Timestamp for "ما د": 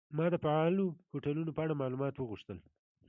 0.17-0.35